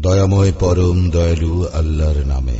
[0.00, 2.58] দয়াময় পরম দয়ালু আল্লাহর নামে।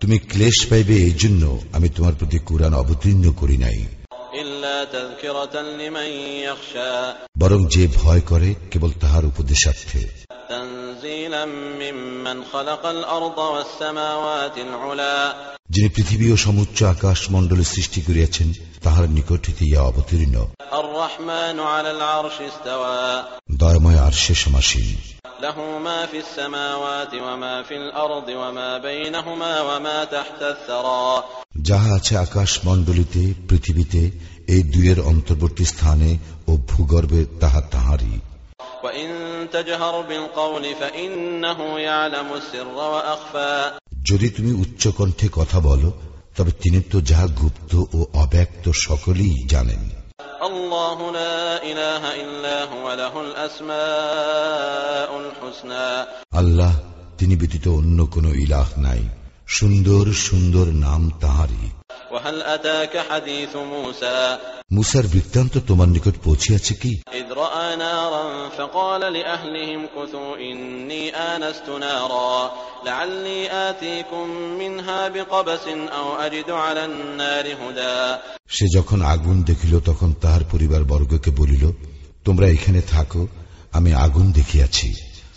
[0.00, 3.97] তুমি ক্লেশ পাইবে এই জন্য আমি তোমার প্রতি কোরআন অবতীর্ণ করি নাই।
[7.41, 10.01] বরং যে ভয় করে কেবল তাহার উপদেশার্থে
[10.49, 11.45] تنزيلا
[11.81, 15.17] ممن خلق الأرض والسماوات العلا
[15.69, 18.47] যিনি পৃথিবী ও সমুচ্চ আকাশ মণ্ডলের সৃষ্টি করিয়াছেন
[18.83, 20.35] তাহার নিকট হইতে ইয়া অবতীর্ণ
[20.73, 23.03] الرحمن على العرش استوى
[23.61, 24.87] দয়াময় আর সে সমাসীন
[25.43, 31.23] له ما في السماوات وما في الأرض وما بينهما وما تحت الثرى
[31.69, 34.01] যাহা আছে আকাশ মণ্ডলিতে পৃথিবীতে
[34.47, 36.09] এই দুয়ের অন্তর্বর্তী স্থানে
[36.47, 38.17] ও ভূগর্ভে তাহা তাহারই
[38.83, 39.09] وإن
[39.49, 43.53] تجهر بالقول فإنه يعلم السر وأخفى
[44.09, 45.89] যদি তুমি উচ্চ কণ্ঠে কথা বলো
[46.37, 49.83] তবে তিনি তো যাহা গুপ্ত ও অব্যক্ত সকলেই জানেন
[50.43, 55.87] الله لا إله إلا هو له الأسماء الحسنى
[56.35, 56.73] আল্লাহ
[57.17, 59.01] তিনি ব্যতীত অন্য কোন ইলাহ নাই
[59.49, 61.65] সুন্দর সুন্দর নাম তাহারই
[64.72, 67.00] মুসার বৃত্তান্ত তোমার নিকট পৌঁছিয়াছে কি?
[78.48, 81.72] সে যখন আগুন দেখিল তখন তাহার পরিবার বর্গকে বলিল
[82.24, 83.28] তোমরা এখানে থাকো
[83.72, 84.94] আমি আগুন দেখিয়াছি।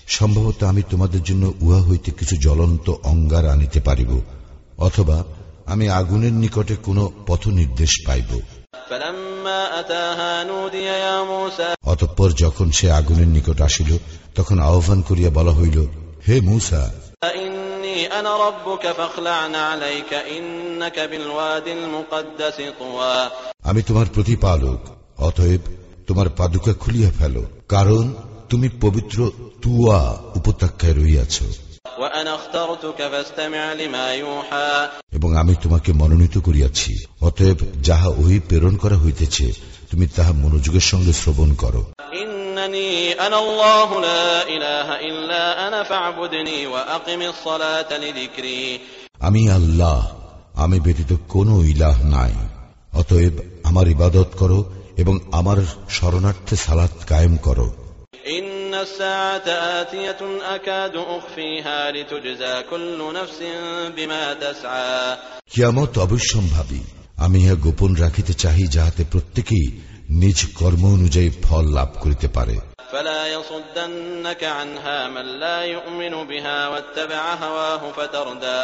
[0.08, 4.22] সম্ভবত আমি তোমাদের জন্য উহা হইতে কিছু জ্বলন্ত অঙ্গার আনিতে পারিব
[4.78, 5.24] অথবা
[5.66, 8.32] আমি আগুনের নিকটে কোন পথ নির্দেশ পাইব
[11.86, 13.98] অতঃপর যখন সে আগুনের নিকট আসিল
[14.36, 15.86] তখন আহ্বান করিয়া বলা হইল
[16.28, 16.92] হে মূসা!
[23.64, 24.80] আমি তোমার প্রতিপালক
[25.18, 25.62] অতএব
[26.08, 28.14] তোমার পাদুকা খুলিয়া ফেল কারণ
[28.50, 31.44] তুমি পবিত্র তুয়া উপত্যকায় রইয়াছ
[35.12, 39.54] এবং আমি তোমাকে মনোনীত করিয়াছি। অতএব যাহা ওই প্রেরণ করা হইতেছে
[39.92, 41.86] তুমি তাহা মনোযোগের সঙ্গে শ্রবণ করো।
[49.20, 50.08] আমি আল্লাহ
[50.54, 52.34] আমি ব্যতীত কোন ইলাহ নাই।
[52.94, 55.58] অতএব আমার ইবাদত করো এবং আমার
[55.90, 57.74] শরণার্থে সালাত কায়েম করো।
[58.81, 59.47] الساعة
[59.81, 60.21] آتية
[60.55, 63.39] أكاد أخفيها لتجزى كل نفس
[63.97, 65.17] بما تسعى
[65.51, 66.81] কিয়ামত অবশ্যম্ভাবী
[67.17, 69.67] আমি ইহা গোপন রাখিতে চাহি যাহাতে প্রত্যেকেই
[70.23, 72.57] নিজ কর্ম অনুযায়ী ফল লাভ করিতে পারে
[72.93, 78.63] فلا يصدنك عنها من لا يؤمن بها واتبع هواه فتردى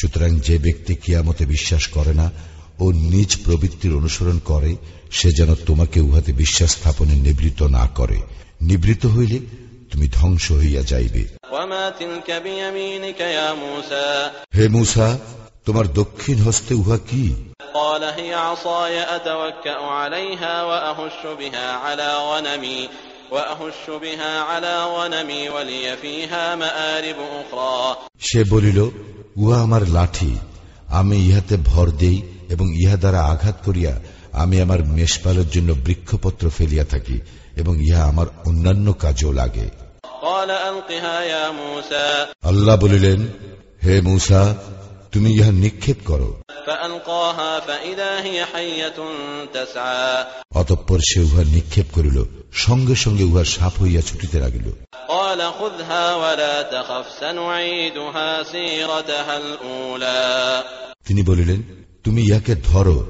[0.00, 2.26] সুতরাং যে ব্যক্তি কিয়ামতে বিশ্বাস করে না
[2.78, 4.72] ও নিজ প্রবৃত্তির অনুসরণ করে
[5.10, 8.18] সে যেন তোমাকে উহাতে বিশ্বাস স্থাপনে নিবৃত না করে
[8.61, 9.39] নিবৃত হইলে
[9.91, 11.27] তুমি ধ্বংস হইয়া যাইবে।
[14.55, 15.19] হে মূসা
[15.65, 17.35] তোমার দক্ষিণ হস্তে উহা কি?
[28.19, 28.89] সে বলিল
[29.35, 30.37] উহা আমার লাঠি
[30.87, 34.01] আমি ইহাতে ভর দেই এবং ইহা দ্বারা আঘাত করিয়া
[34.31, 37.19] আমি আমার মেষপালের জন্য বৃক্ষপত্র ফেলিয়া থাকি।
[37.55, 39.69] এবং ইহা আমার অন্যান্য কাজেও লাগে।
[42.41, 43.27] আল্লাহ বলিলেন
[43.85, 44.55] হে মূসা
[45.11, 46.41] তুমি ইহা নিক্ষেপ করো।
[50.55, 52.23] অতঃপর সে উহা নিক্ষেপ করিল
[52.53, 54.71] সঙ্গে সঙ্গে উহা সাপ হইয়া ছুটিতে লাগিল।
[61.07, 61.61] তিনি বলিলেন
[62.03, 63.05] তুমি ইহাকে ধরো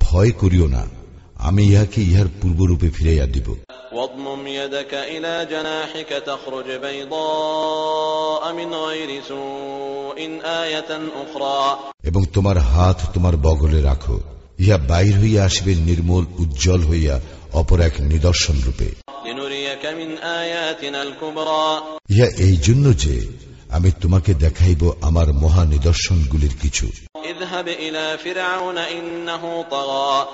[0.00, 1.01] ভয় করিও না।
[1.41, 3.47] আমি ইহাকে ইহার পূর্বরূপে ফিরাইয়া দিব
[3.93, 10.19] واضمم يدك إلى جناحك تخرج بيضاء من غير سوء
[10.63, 10.91] آية
[11.23, 11.59] أخرى
[12.03, 14.17] এবং তোমার হাত তোমার বগলে রাখো
[14.59, 17.15] ইহা বাইর হইয়া আসবে নির্মল উজ্জ্বল হইয়া
[17.53, 18.87] অপর এক নিদর্শন রূপে
[19.27, 20.09] لنريك من
[20.41, 21.67] آياتنا الكبرى
[22.13, 23.15] ইহা এই জন্য যে
[23.72, 26.88] আমি তোমাকে দেখাইব আমার মহা নিদর্শনগুলির কিছু।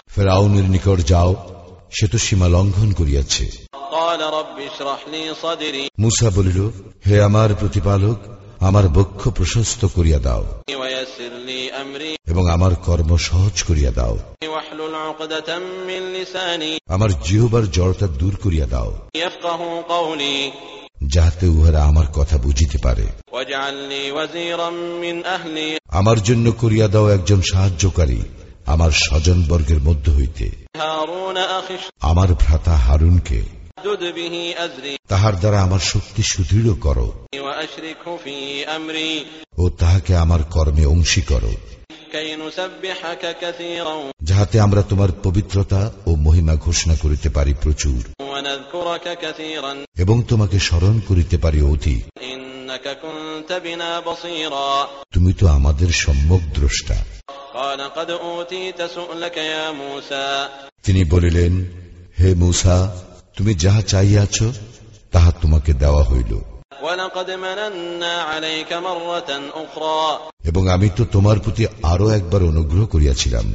[0.09, 1.37] ফেরাউনের নিকট যাও
[2.01, 3.51] সে তো সীমা লঙ্ঘন করিয়াছে।
[5.99, 6.71] মুসা বলিল
[7.07, 8.19] হে আমার প্রতিপালক
[8.61, 10.47] আমার বক্ষ প্রশস্ত করিয়া দাও।
[12.27, 14.19] এবং আমার কর্ম সহজ করিয়া দাও।
[16.89, 18.99] আমার জিহবার জড়তা দূর করিয়া দাও।
[21.13, 23.07] যাহাতে উহারা আমার কথা বুঝিতে পারে।
[25.89, 28.21] আমার জন্য করিয়া দাও একজন সাহায্যকারী
[28.67, 30.51] আমার স্বজন বর্গের মধ্য হইতে।
[32.01, 33.58] আমার ভ্রাতা হারুনকে
[35.09, 37.27] তাহার দ্বারা আমার শক্তি সুদৃঢ় করো
[39.59, 41.53] ও তাহাকে আমার কর্মে অংশী করো
[44.23, 48.25] যাহাতে আমরা তোমার পবিত্রতা ও মহিমা ঘোষণা করিতে পারি প্রচুর।
[49.97, 52.05] এবং তোমাকে স্মরণ করিতে পারি অধিক।
[55.13, 57.05] তুমি তো আমাদের সম্যক দ্রষ্টা।
[60.83, 61.65] তিনি বলিলেন
[62.21, 63.03] হে মুসা
[63.39, 64.43] তুমি যাহা চাইয়াছ
[65.13, 66.41] তাহা তোমাকে দেওয়া হইল।
[70.45, 73.55] এবং আমি তো তোমার প্রতি আরও একবার অনুগ্রহ করিয়াছিলাম।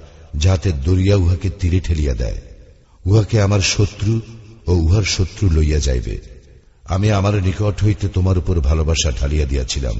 [0.34, 2.38] যাহাতে দরিয়া উহাকে তীরে ঠেলিয়া দেয়
[3.04, 4.12] উহাকে আমার শত্রু
[4.66, 6.16] ও উহার শত্রু লইয়া যাইবে
[6.86, 9.98] আমি আমার নিকট হইতে তোমার উপর ভালোবাসা ঢালিয়া দিয়াছিলাম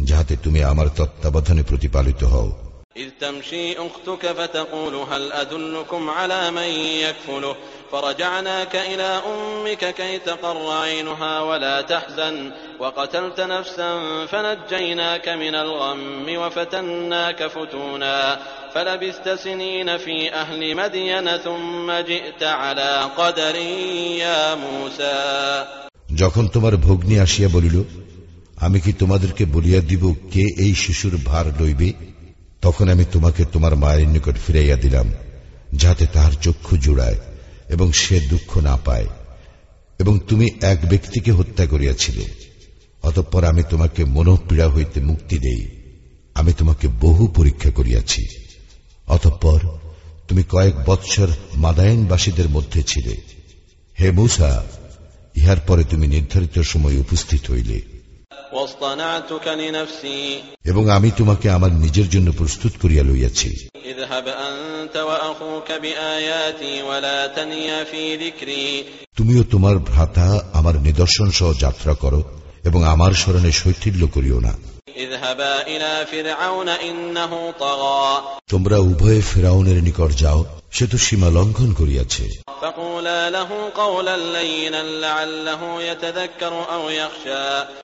[0.00, 2.48] যাহাতে তুমি আমার তত্ত্বাবধানে প্রতিপালিত হও
[2.96, 7.56] إذ تمشي أختك فتقول هل أدلكم على من يكفله
[7.92, 13.90] فرجعناك إلى أمك كي تقر عينها ولا تحزن وقتلت نفسا
[14.26, 18.38] فنجيناك من الغم وفتناك فتونا
[18.76, 23.54] فلبست سنين في أهل مدين ثم جئت على قدر
[24.18, 25.18] يا موسى
[26.14, 27.76] যখন তোমার ভগ্নী আসিয়া বলিল
[28.56, 31.88] আমি কি তোমাদেরকে বলিয়া দিব কে এই শিশুর ভার লইবে
[32.62, 35.06] তখন আমি তোমাকে তোমার মায়ের নিকট ফিরাইয়া দিলাম
[35.74, 37.18] যাতে তাহার চক্ষু জুড়ায়
[37.68, 39.08] এবং সে দুঃখ না পায়
[39.98, 42.24] এবং তুমি এক ব্যক্তিকে হত্যা করিয়াছিলে
[43.02, 45.62] অতঃপর আমি তোমাকে মনোপীড়া হইতে মুক্তি দেই
[46.34, 48.22] আমি তোমাকে বহু পরীক্ষা করিয়াছি
[49.07, 49.59] অতঃপর
[50.27, 53.17] তুমি কয়েক বৎসর মাদায়নবাসীদের মধ্যে ছিলে।
[53.99, 54.63] হে মুসা
[55.35, 57.81] ইহার পরে তুমি নির্ধারিত সময় উপস্থিত হইলে।
[60.65, 63.67] এবং আমি তোমাকে আমার নিজের জন্য প্রস্তুত করিয়া লইয়াছি।
[69.15, 72.23] তুমিও তোমার ভ্রাতা আমার নিদর্শন সহ যাত্রা করো
[72.63, 74.57] এবং আমার স্মরণে শৈথিল্য করিও না।
[78.47, 82.29] তোমরা উভয়ে ফেরাউনের নিকট যাও সে তো সীমা লঙ্ঘন করিয়াছে।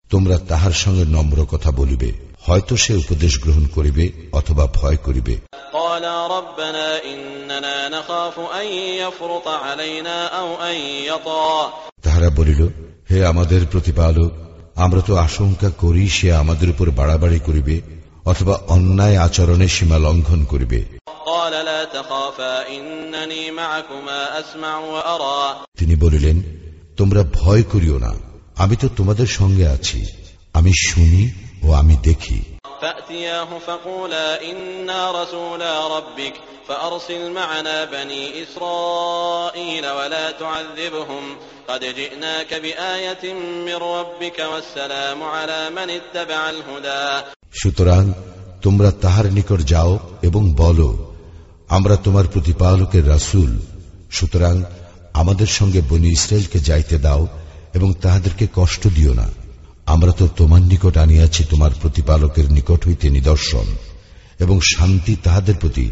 [0.09, 2.11] তোমরা তাহার সঙ্গে নম্র কথা বলিবে
[2.47, 5.37] হয়তো সে উপদেশ গ্রহণ করিবে অথবা ভয় করিবে।
[12.01, 12.67] তাহারা বলিল
[13.11, 14.31] হে আমাদের প্রতিপালক
[14.75, 17.81] আমরা তো আশঙ্কা করি সে আমাদের উপর বাড়াবাড়ি করিবে
[18.25, 20.85] অথবা অন্যায় আচরণে সীমা লঙ্ঘন করিবে।
[25.77, 26.41] তিনি বলিলেন
[26.97, 28.13] তোমরা ভয় করিও না
[28.55, 30.05] আমি তো তোমাদের সঙ্গে আছি।
[30.53, 31.31] আমি শুনি
[31.63, 32.43] ও আমি দেখি।
[47.53, 48.13] সুতরাং
[48.61, 51.15] তোমরা তাহার নিকট যাও এবং বলো
[51.69, 53.61] আমরা তোমার প্রতিপালকের রাসুল।
[54.11, 54.63] সুতরাং
[55.13, 57.27] আমাদের সঙ্গে বনি ইসরায়েলকে যাইতে দাও
[57.73, 59.42] এবং তাহাদেরকে কষ্ট দিও না।
[59.86, 63.66] আমরা তো তোমার নিকট আনিয়াছি তোমার প্রতিপালকের নিকট হইতে নিদর্শন
[64.40, 65.86] এবং শান্তি তাহাদের প্রতি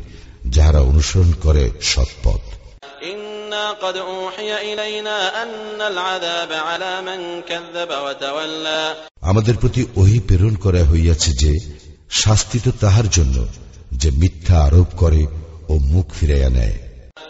[0.47, 2.43] যাহারা অনুসরণ করে সৎপথ
[3.05, 8.83] إنا قد أوحي إلينا أن العذاب على من كذب وتولى
[9.23, 11.53] আমাদের প্রতি ওহি প্রেরণ করা হইয়াছে যে
[12.23, 13.37] শাস্তি তো তাহার জন্য
[13.93, 15.23] যে মিথ্যা আরোপ করে
[15.69, 16.77] ও মুখ ফিরাইয়া নেয়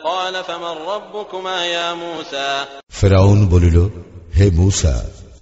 [0.06, 2.48] قال فمن ربكما يا موسى
[2.98, 3.76] ফেরাউন বলিল
[4.36, 4.94] হে মূসা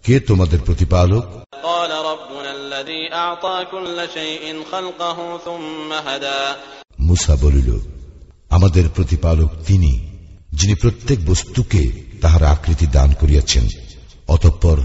[0.09, 1.23] কে তোমাদের প্রতিপালক?
[6.99, 7.79] মুসা বলিল
[8.49, 10.09] আমাদের প্রতিপালক তিনি
[10.49, 13.67] যিনি প্রত্যেক বস্তুকে তাহার আকৃতি দান করিয়াছেন
[14.27, 14.77] অতঃপর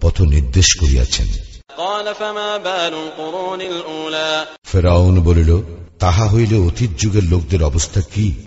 [0.00, 1.26] পথ নির্দেশ করিয়াছেন।
[4.64, 8.44] ফেরাউন বলিল তাহা হইলে অতীত যুগের লোকদের অবস্থা কি?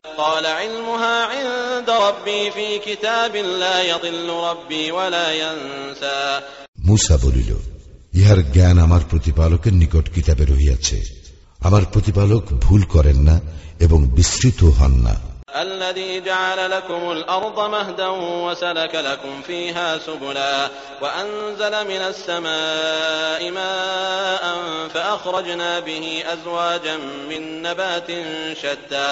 [6.80, 7.56] মুসা বলিল
[8.14, 11.04] ইহার জ্ঞান আমার প্রতিপালকের নিকট কিতাবে রহিয়াছে।
[11.60, 13.40] আমার প্রতিপালক ভুল করেন না
[13.80, 18.09] এবং বিস্তৃত হন না। الذي جعل لكم الأرض مهدا
[18.47, 20.57] وسلك لكم فيها سبلا
[21.03, 24.45] وأنزل من السماء ماء
[24.89, 26.97] فأخرجنا به أزواجا
[27.31, 28.09] من نبات
[28.55, 29.11] شتى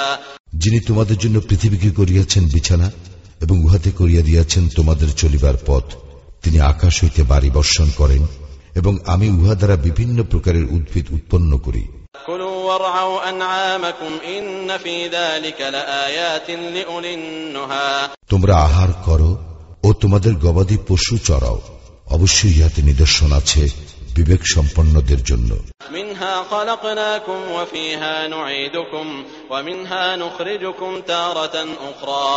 [0.54, 2.88] যিনি তোমাদের জন্য পৃথিবীকে করিয়াছেন বিছানা
[3.40, 5.86] এবং উহাতে করিয়া দিয়াছেন তোমাদের চলিবার পথ
[6.42, 8.22] তিনি আকাশ হইতে বাড়ি বর্ষণ করেন
[8.74, 11.84] এবং আমি উহা দ্বারা বিভিন্ন প্রকারের উদ্ভিদ উৎপন্ন করি
[12.26, 19.30] كلوا وارعوا أنعامكم إن في ذلك لآيات لأولي النهى তোমরা আহার করো
[19.84, 21.58] ও তোমাদের গবাদি পশু চড়াও
[22.08, 23.62] অবশ্যই ইহাতে নিদর্শন আছে
[24.16, 25.50] বিবেক সম্পন্নদের জন্য
[25.90, 29.06] منها خلقناكم وفيها نعيدكم
[29.50, 31.56] ومنها نخرجكم تارة
[31.90, 32.28] أخرى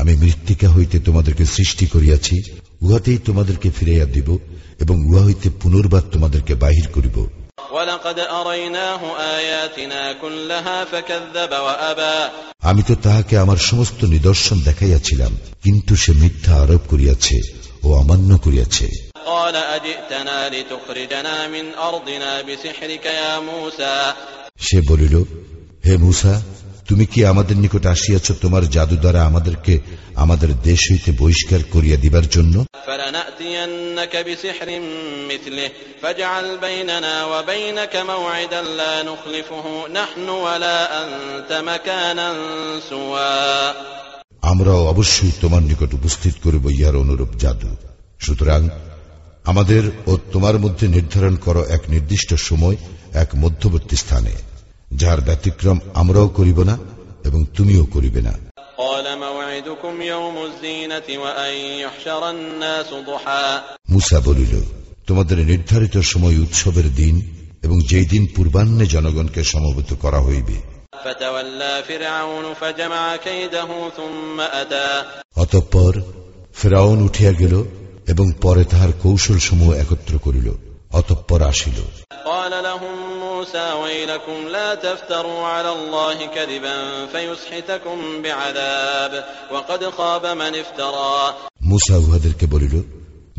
[0.00, 2.36] আমি মৃত্তিকা হইতে তোমাদেরকে সৃষ্টি করিয়াছি
[2.82, 4.28] উহাতেই তোমাদেরকে ফিরাইয়া দিব
[4.80, 7.16] এবং উহা হইতে পুনর্বার তোমাদেরকে বাহির করিব
[12.61, 17.37] আমি তো তাহাকে আমার সমস্ত নিদর্শন দেখাইয়াছিলাম কিন্তু সে মিথ্যা আরোপ করিয়াছে
[17.83, 18.85] ও অমান্য করিয়াছে।
[24.59, 25.15] সে বলিল
[25.85, 26.33] হে মুসা
[26.87, 29.79] তুমি কি আমাদের নিকট আসিয়াছ তোমার জাদু দ্বারা আমাদেরকে
[30.15, 32.65] আমাদের দেশ হইতে বহিষ্কার করিয়া দিবার জন্য?
[44.41, 47.75] আমরা অবশ্যই তোমার নিকট উপস্থিত করব ইহার অনুরূপ জাদু।
[48.19, 48.69] সুতরাং
[49.43, 52.75] আমাদের ও তোমার মধ্যে নির্ধারণ করো এক নির্দিষ্ট সময়
[53.13, 54.52] এক মধ্যবর্তী স্থানে।
[54.95, 56.77] যার ব্যতিক্রম আমরাও করিব না
[57.25, 58.33] এবং তুমিও করিবে না।
[63.89, 64.61] মুসা বলিল
[65.07, 70.73] তোমাদের নির্ধারিত সময় উৎসবের দিন এবং যেই দিন পূর্বাহ্নে জনগণকে সমবেত করা হইবে।
[75.35, 76.01] অতঃপর
[76.55, 77.63] ফেরাউন উঠিয়া গেল
[78.07, 81.73] এবং পরে তাহার কৌশল সমূহ একত্র করিল। অতঃপর আসিল।
[91.61, 92.81] মুসা উহাদেরকে বলিল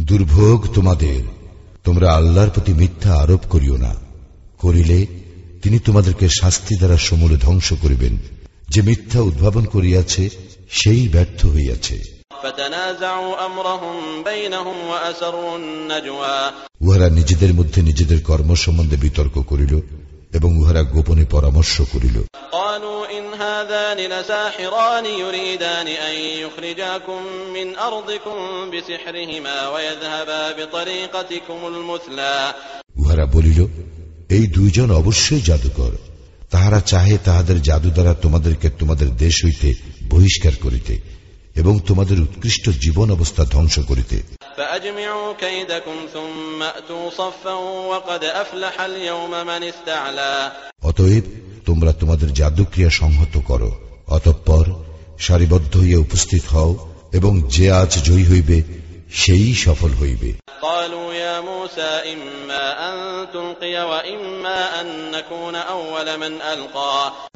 [0.01, 1.23] দুর্ভোগ তোমাদের।
[1.85, 3.95] তোমরা আল্লাহর প্রতি মিথ্যা আরোপ করিও না।
[4.59, 5.07] করিলে
[5.63, 8.19] তিনি তোমাদেরকে শাস্তি দ্বারা সমূলে ধ্বংস করিবেন।
[8.69, 10.31] যে মিথ্যা উদ্ভাবন করিয়াছে
[10.71, 12.14] সেই ব্যর্থ হইয়াছে।
[16.81, 19.81] উহারা নিজেদের মধ্যে নিজেদের কর্ম সম্বন্ধে বিতর্ক করিল
[20.33, 22.23] এবং উহারা গোপনে পরামর্শ করিল।
[32.97, 33.67] উহারা বলিল
[34.29, 35.93] এই দুইজন অবশ্যই জাদুকর।
[36.51, 39.75] তাহারা চাহে তাহাদের জাদু দ্বারা তোমাদেরকে তোমাদের দেশ হইতে
[40.11, 41.24] বহিষ্কার করিতে।
[41.55, 44.23] এবং তোমাদের উৎকৃষ্ট জীবন অবস্থা ধ্বংস করিতে।
[50.83, 51.23] অতএব
[51.67, 53.73] তোমরা তোমাদের জাদুক্রিয়া সংহত করো।
[54.09, 54.65] অতঃপর
[55.19, 58.63] সারিবদ্ধ হইয়া উপস্থিত হও এবং যে আজ জয়ী হইবে
[59.13, 60.33] সেই সফল হইবে।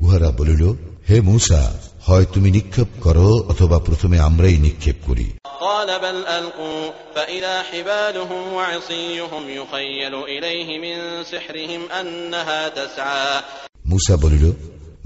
[0.03, 0.75] উহারা বলিল
[1.11, 5.33] হে মূসা হয় তুমি নিক্ষেপ করো অথবা প্রথমে আমরাই নিক্ষেপ করি।
[13.87, 14.53] মুসা বলিল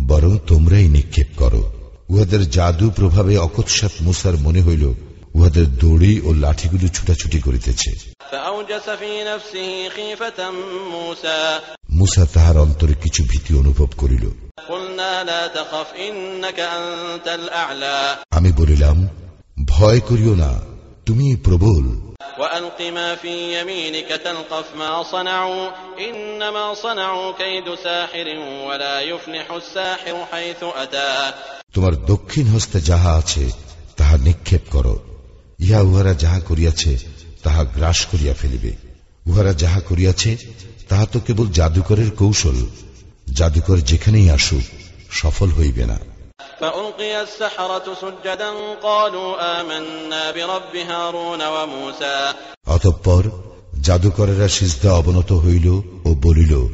[0.09, 1.73] বরং তোমরাই নিক্ষেপ করো।
[2.11, 4.95] উহাদের জাদু প্রভাবে অকৎসাত মুসার মনে হইল
[5.35, 8.13] উহাদের দড়ি ও লাঠিগুলো ছুটাছুটি করিতেছে।
[12.03, 14.31] মুসা তাহার অন্তরে কিছু ভীতি অনুভব করিল।
[18.31, 19.09] আমি বলিলাম
[19.67, 20.61] ভয় করিও না
[21.07, 22.13] তুমি প্রবল।
[31.73, 33.51] তোমার দক্ষিণ হস্তে যাহা আছে
[33.97, 35.01] তাহা নিক্ষেপ করো।
[35.59, 36.99] ইহা উহারা যাহা করিয়াছে
[37.43, 38.73] তাহা গ্রাস করিয়া ফেলিবে।
[39.27, 40.37] উহারা যাহা করিয়াছে
[40.93, 42.67] তাহা তো কেবল জাদুকরের কৌশল।
[43.35, 44.63] জাদুকর যেখানেই আসুক
[45.11, 45.99] সফল হইবে না।
[52.67, 53.23] অতঃপর
[53.81, 55.69] জাদুকরেরা সিজদা অবনত হইল
[56.05, 56.69] ও বলিল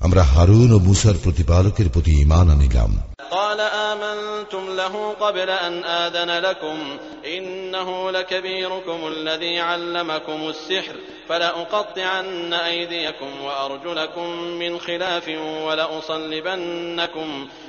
[0.00, 2.92] আমরা হারুন ও মুসার প্রতিপালকের প্রতি ইমান আনিলাম
[3.36, 3.60] قال
[3.92, 6.76] آمنتم له قبل أن آذن لكم
[7.36, 10.96] إنه لكبيركم الذي علمكم السحر
[11.28, 14.28] فلأقطعن أيديكم وأرجلكم
[14.58, 15.28] من خلاف
[15.66, 17.28] ولأصلبنكم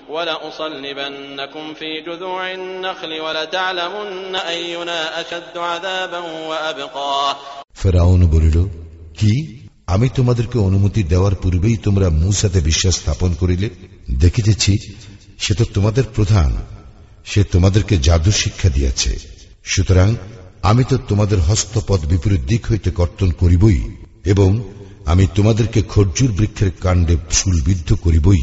[0.10, 6.20] ولأصلبنكم في جذوع النخل ولتعلمن أينا أشد عذابا
[6.50, 7.36] وأبقى
[7.82, 8.58] ফেরাউন বলিল
[9.20, 9.34] কি
[9.91, 13.71] আমি তোমাদেরকে অনুমতি দেওয়ার পূর্বেই তোমরা মুসাতে বিশ্বাস স্থাপন করিলে।
[14.11, 14.79] দেখিতেছি,
[15.39, 16.57] সে তো তোমাদের প্রধান।
[17.25, 19.19] সে তোমাদেরকে জাদু শিক্ষা দিয়েছে।
[19.65, 20.15] সুতরাং
[20.63, 23.81] আমি তো তোমাদের হস্তপদ বিপরীত দিক হইতে কর্তন করিবই
[24.25, 24.63] এবং
[25.07, 28.43] আমি তোমাদেরকে খরজুর বৃক্ষের কাণ্ডে শুলবিদ্ধ করিবই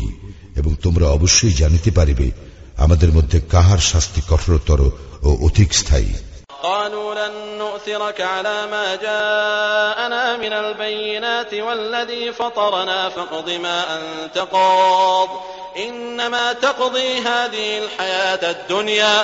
[0.56, 2.32] এবং তোমরা অবশ্যই জানিতে পারিবে,
[2.78, 4.82] আমাদের মধ্যে কাহার শাস্তি কঠোরতর
[5.22, 6.14] ও অধিক স্থায়ী।
[6.63, 15.29] قالوا لن نؤثرك على ما جاءنا من البينات والذي فطرنا فاقض ما أنت قاض
[15.79, 19.15] إنما تقضي هذه الحياة الدنيا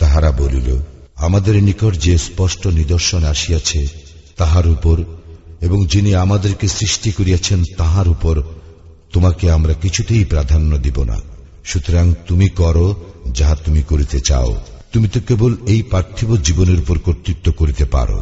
[0.00, 0.68] তাহারা বলিল
[1.16, 3.80] আমাদের নিকট যে স্পষ্ট নিদর্শন আসিয়াছে
[4.36, 4.96] তাহার উপর
[5.60, 8.34] এবং যিনি আমাদেরকে সৃষ্টি করিয়াছেন তাহার উপর
[9.12, 11.18] তোমাকে আমরা কিছুতেই প্রাধান্য দিব না
[11.64, 12.86] সুতরাং তুমি করো
[13.32, 14.50] যাহা তুমি করিতে চাও
[14.93, 18.21] তুমি তো কেবল এই পার্থিব জীবনের উপর কর্তৃত্ব করিতে পারো।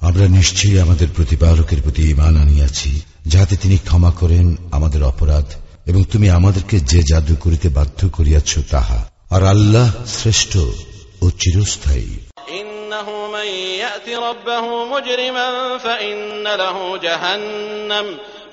[0.00, 5.44] আমরা নিশ্চয়ই আমাদের প্রতিপালকের প্রতি ইমান আনিয়াছি যাহাতে তিনি ক্ষমা করেন আমাদের অপরাধ
[5.86, 10.56] এবং তুমি আমাদেরকে যে জাদু করিতে বাধ্য করিয়াছ তাহা। আর আল্লাহ শ্রেষ্ঠ
[11.22, 12.18] ও চিরস্থায়ী।
[12.99, 13.47] إنه من
[13.83, 18.05] يأت ربه مجرما فإن له جهنم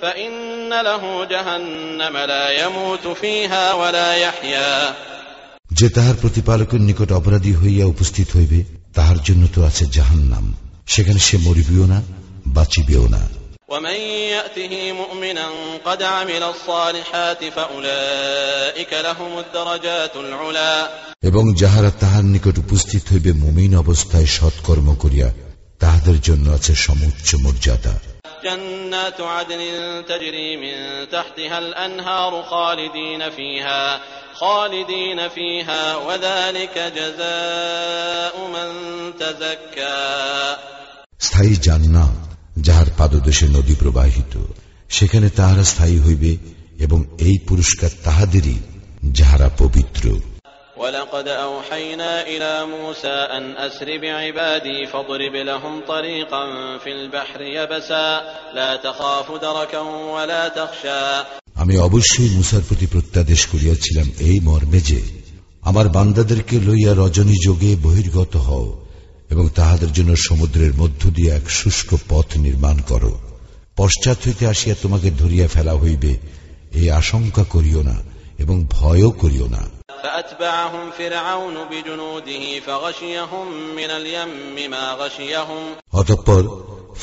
[0.02, 4.94] فإن له جهنم لا يموت فيها ولا يحيا
[5.70, 8.58] যে তাহার প্রতিপালকের নিকট অপরাধী হইয়া উপস্থিত হইবে
[8.94, 10.44] তাহার জন্য তো আছে জাহান্নাম
[10.86, 11.98] সেখানে সে মরিবিও না
[12.56, 13.22] বাঁচিবেও না
[13.68, 14.00] ومن
[14.34, 15.46] يأته مؤمنا
[15.84, 20.88] قد عمل الصالحات فأولئك لهم الدرجات العلا
[21.22, 25.28] এবং যাহারা তাহার নিকট উপস্থিত হইবে মুমিন অবস্থায় সৎকর্ম করিয়া
[25.80, 27.94] তাহাদের জন্য আছে সমুচ্চ মর্যাদা
[28.44, 29.62] جنات عدن
[30.04, 34.00] تجري من تحتها الأنهار خالدين فيها
[34.34, 38.68] خالدين فيها وذلك جزاء من
[39.20, 40.56] تزكى
[41.20, 42.25] স্থায়ী জান্নাত
[42.58, 44.34] যাহার পাদদেশে নদী প্রবাহিত
[44.88, 46.32] সেখানে তাহারা স্থায়ী হইবে
[46.78, 48.58] এবং এই পুরস্কার তাহাদেরই
[49.12, 50.04] যাহারা পবিত্র
[50.76, 56.44] ولقد أوحينا إلى موسى أن أسر بعبادي فاضرب لهم طريقا
[56.78, 58.06] في البحر يبسا
[58.54, 59.80] لا تخاف دركا
[60.16, 61.04] ولا تخشى
[61.56, 65.00] আমি অবশ্যই মুসার প্রতি প্রত্যাদেশ করিয়াছিলাম এই মর্মে যে
[65.62, 68.66] আমার বান্দাদেরকে লইয়া রজনী যোগে বহির্গত হও
[69.29, 73.19] এবং তাহাদের জন্য সমুদ্রের মধ্য দিয়ে এক শুষ্ক পথ নির্মাণ করো।
[73.77, 76.17] পশ্চাৎ হইতে আসিয়া তোমাকে ধরিয়া ফেলা হইবে
[76.71, 77.95] এই আশঙ্কা করিও না
[78.37, 79.77] এবং ভয়ও করিও না।
[85.91, 86.43] অতঃপর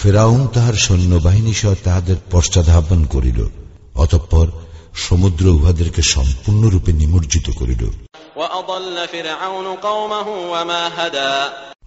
[0.03, 3.47] ফেরাউন তাহার সৈন্যবাহিনী সহ তাহাদের পশ্চাধাপন করিল
[3.95, 4.47] অতঃপর
[4.95, 7.91] সমুদ্র উহাদেরকে সম্পূর্ণরূপে নিমজ্জিত করিল।
[8.36, 11.34] وأضل فرعون قومه وما هدى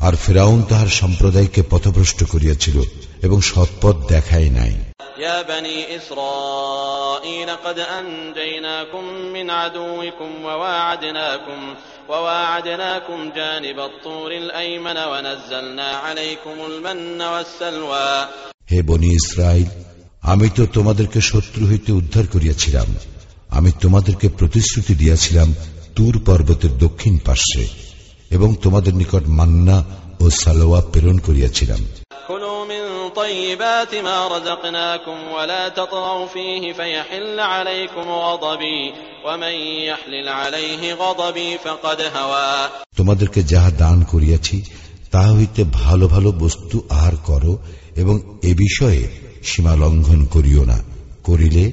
[0.01, 2.77] আর ফেরাউন তাহার সম্প্রদায়কে পথভ্রষ্ট করিয়াছিল
[3.27, 4.75] এবং সৎপথ দেখায় নাই
[5.18, 11.61] يا بني إسرائيل قد أنجيناكم من عدوكم وواعدناكم
[12.11, 18.11] وواعدناكم جانب الطور الأيمن ونزلنا عليكم المن والسلوى
[18.70, 19.68] হে বনি ইসরায়েল
[20.22, 22.88] আমি তো তোমাদেরকে শত্রু হইতে উদ্ধার করিয়াছিলাম
[23.51, 25.48] আমি তোমাদেরকে প্রতিশ্রুতি দিয়াছিলাম
[25.96, 27.66] তুর পর্বতের দক্ষিণ পার্শ্বে
[28.31, 29.77] এবং তোমাদের নিকট মান্না
[30.20, 31.83] ও সালোয়া প্রেরণ করিয়াছিলাম
[32.29, 32.83] كلوا من
[33.16, 38.83] طيبات ما رزقناكم ولا تطغوا فيه فيحل عليكم غضبي
[39.27, 39.55] ومن
[39.90, 42.51] يحلل عليه غضبي فقد هوى
[42.96, 44.57] তোমাদেরকে যাহা দান করিয়াছি
[45.11, 47.53] তাহা হইতে ভালো ভালো বস্তু আহার করো
[47.96, 49.03] এবং এ বিষয়ে
[49.44, 50.79] সীমা লঙ্ঘন করিও না
[51.25, 51.64] করিলে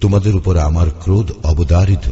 [0.00, 2.06] তোমাদের উপর আমার ক্রোধ অবধারিত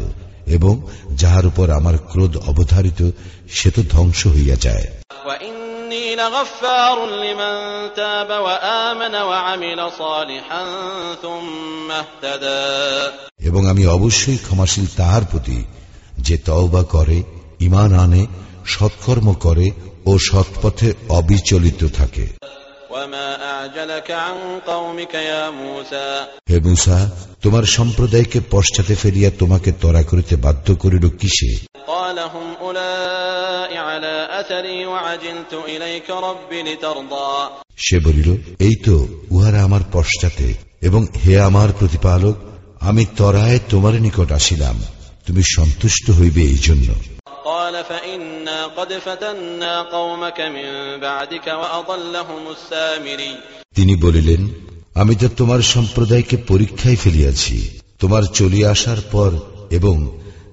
[0.49, 0.81] এবং
[1.11, 3.11] যাহার উপর আমার ক্রোধ অবধারিত
[3.49, 4.87] সে তো ধ্বংস হইয়া যায়।
[13.39, 15.63] এবং আমি অবশ্যই ক্ষমাশীল তাহার প্রতি
[16.17, 17.23] যে তওবা করে
[17.59, 18.25] ইমান আনে
[18.65, 19.71] সৎকর্ম করে
[20.05, 22.27] ও সৎপথে অবিচলিত থাকে।
[26.49, 31.65] হে মুসা তোমার সম্প্রদায়কে পশ্চাতে ফেলিয়া তোমাকে তরা করিতে বাধ্য করিল কিসে?
[37.77, 42.35] সে বলিল এই তো উহারা আমার পশ্চাতে এবং হে আমার প্রতিপালক
[42.79, 44.83] আমি তরায় তোমার নিকট আসিলাম।
[45.27, 46.93] তুমি সন্তুষ্ট হইবে এই জন্য
[47.48, 53.34] قال فإنا قد فتنا قومك من بعدك وأضلهم السامري
[53.76, 54.42] তিনি বলিলেন
[54.94, 57.56] আমি তো তোমার সম্প্রদায়কে পরীক্ষায় ফেলিয়াছি
[57.98, 59.30] তোমার চলিয়া আসার পর
[59.70, 59.96] এবং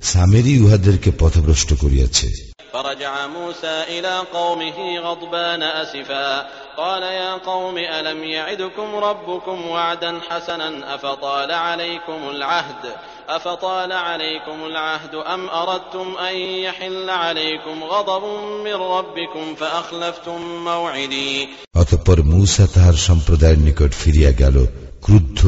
[0.03, 2.27] সামেরি উহাদেরকে পথভ্রষ্ট করিয়াছে
[2.75, 11.51] فرجع موسى إلى قومه غضبان أسفا قال يا قوم ألم يعدكم ربكم وعدا حسنا أفطال
[11.51, 12.83] عليكم العهد
[13.29, 18.23] أفطال عليكم العهد أم أردتم أن يحل عليكم غضب
[18.63, 24.57] من ربكم فأخلفتم موعدي অতঃপর মূসা তাহার সম্প্রদায়ের নিকট ফিরিয়া গেল
[25.01, 25.41] ক্রুদ্ধ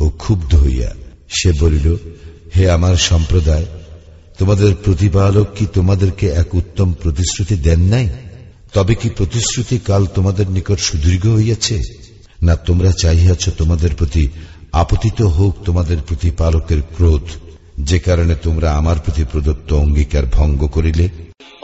[0.00, 0.90] ও ক্ষুব্ধ হইয়া
[1.30, 1.86] সে বলিল
[2.56, 3.66] হে আমার সম্প্রদায়
[4.38, 8.06] তোমাদের প্রতিপালক কি তোমাদেরকে এক উত্তম প্রতিশ্রুতি দেন নাই
[8.72, 11.76] তবে কি প্রতিশ্রুতি কাল তোমাদের নিকট সুদীর্ঘ হইয়াছে
[12.42, 14.24] না তোমরা চাহিয়াছ তোমাদের প্রতি
[14.74, 17.26] আপতিত হোক তোমাদের প্রতিপালকের ক্রোধ
[17.80, 21.06] যে কারণে তোমরা আমার প্রতি প্রদত্ত অঙ্গীকার ভঙ্গ করিলে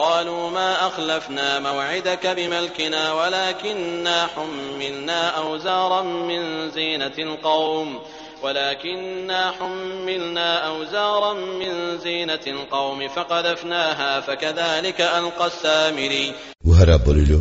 [0.01, 7.89] قالوا ما أخلفنا موعدك بملكنا ولكننا حملنا أوزارا من زينة القوم
[8.43, 16.27] ولكننا حملنا أوزارا من زينة القوم فقذفناها فكذلك ألقى السامري
[16.65, 17.33] উহারা বলিল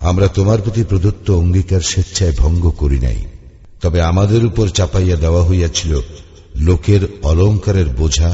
[0.00, 3.20] আমরা তোমার প্রতি প্রদত্ত অঙ্গীকার স্বেচ্ছায় ভঙ্গ করি নাই
[3.82, 5.92] তবে আমাদের উপর চাপাইয়া দেওয়া হইয়াছিল
[6.60, 8.30] লোকের অলঙ্কারের বোঝা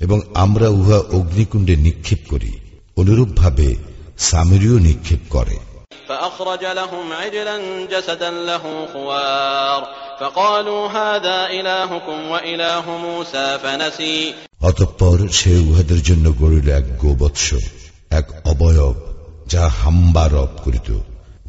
[0.00, 2.52] এবং আমরা উহা অগ্নিকুণ্ডে নিক্ষেপ করি
[2.96, 3.68] অনুরূপভাবে
[4.20, 5.56] সামেরীয় নিক্ষেপ করে
[6.08, 9.82] فأخرج لهم عجلا جسدا له خوار
[10.20, 17.46] فقالوا هذا إلهكم وإله موسى فنسي অতঃপর সে উহাদের জন্য গড়িল এক গোবৎস
[18.10, 18.96] এক অবয়ব
[19.46, 20.88] যা হাম্বা রব করিত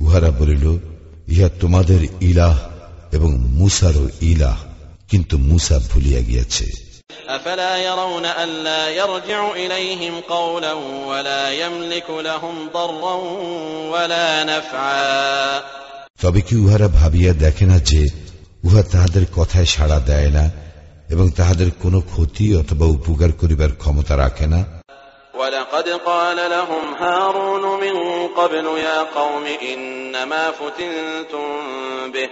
[0.01, 0.65] উহারা বলিল
[1.29, 2.55] ইহা তোমাদের ইলাহ
[3.11, 4.57] এবং মুসারও ইলাহ
[5.09, 6.67] কিন্তু মুসা ভুলিয়া গিয়াছে
[7.29, 10.73] أفلا يرون ألا يرجع إليهم قولا
[11.07, 13.15] ولا يملك لهم ضرا
[13.93, 15.61] ولا نفعا
[16.23, 18.01] তবে কি উহারা ভাবিয়া দেখে না যে
[18.63, 20.45] উহা তাহাদের কথায় সাড়া দেয় না
[21.09, 24.61] এবং তাহাদের কোনো ক্ষতি অথবা উপকার করিবার ক্ষমতা রাখে না
[25.33, 27.95] ولقد قال لهم هارون من
[28.29, 31.47] قبل يا قوم إنما فتنتم
[32.13, 32.29] به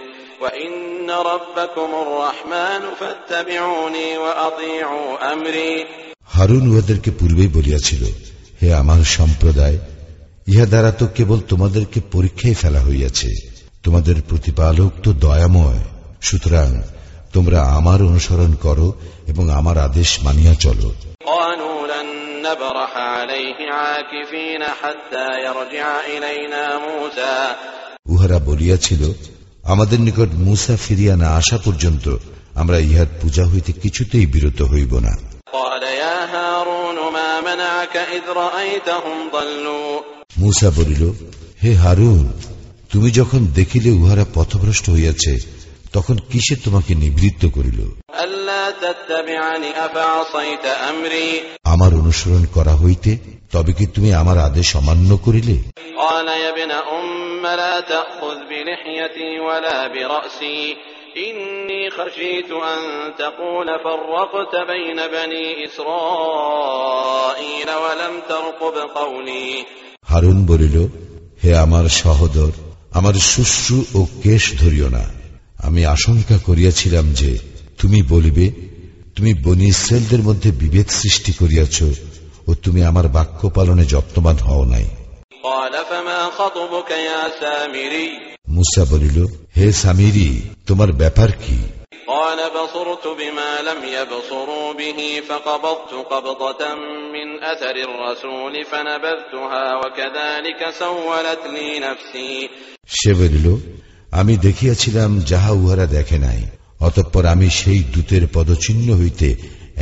[6.23, 8.03] হারুন উহাদেরকে পূর্বেই বলিয়াছিল
[8.61, 9.79] হে আমার সম্প্রদায়
[10.47, 13.29] ইহা দ্বারা তো কেবল তোমাদেরকে পরীক্ষায় ফেলা হইয়াছে
[13.83, 15.79] তোমাদের প্রতিপালক তো দয়াময়।
[16.21, 16.81] সুতরাং
[17.33, 18.93] তোমরা আমার অনুসরণ করো
[19.27, 20.93] এবং আমার আদেশ মানিয়া চলো।
[28.05, 29.13] উহারা বলিয়াছিল
[29.69, 32.05] আমাদের নিকট মুসা ফিরিয়া না আসা পর্যন্ত
[32.55, 35.13] আমরা ইহার পূজা হইতে কিছুতেই বিরত হইব না।
[40.37, 41.03] মুসা বলিল
[41.63, 42.27] হে হারুন
[42.91, 45.33] তুমি যখন দেখিলে উহারা পথভ্রষ্ট হইয়াছে
[45.93, 47.79] তখন কিসে তোমাকে নিবৃত্ত করিল?
[51.63, 53.17] আমার অনুসরণ করা হইতে
[53.51, 55.57] তবে কি তুমি আমার আদেশ অমান্য করিলে?
[57.38, 60.76] قال يا ابن أم لا تأخذ بلحيتي ولا برأسي
[61.16, 69.64] إني خشيت أن تقول فرقت بين بني إسرائيل ولم ترقب قولي
[70.02, 70.88] হারুন বলিল
[71.44, 72.50] হে আমার সহদর
[72.92, 75.04] আমার শুশ্রু ও কেশ ধরিও না
[75.58, 77.38] আমি আশঙ্কা করিয়াছিলাম যে
[77.82, 78.52] তুমি বলিবে
[79.16, 81.82] তুমি বনি ইসরায়েলদের মধ্যে বিভেদ সৃষ্টি করিয়াছ
[82.46, 84.97] ও তুমি আমার বাক্য পালনে যত্নবান হও নাই
[85.44, 88.08] قال فما خطبك يا سامري
[88.48, 89.18] মুসা বলিল
[89.56, 90.28] হে সামিরি
[90.68, 91.58] তোমার ব্যাপার কি
[92.08, 96.62] قال بصرت بما لم يبصروا به فقبضت قبضة
[97.14, 102.32] من أثر الرسول فنبذتها وكذلك سولت لي نفسي
[102.98, 103.46] সে বলিল
[104.12, 106.40] আমি দেখিয়াছিলাম যাহা উহারা দেখে নাই
[106.80, 109.28] অতঃপর আমি সেই দূতের পদচিহ্ন হইতে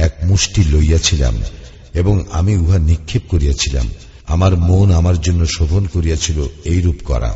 [0.06, 1.34] এক মুষ্টি লইয়াছিলাম
[1.94, 3.86] এবং আমি উহা নিক্ষেপ করিয়াছিলাম
[4.26, 7.32] আমার মন আমার জন্য শোভন করিয়াছিল এইরূপ করা